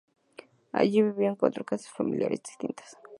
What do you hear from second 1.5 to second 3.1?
casas familiares distintas.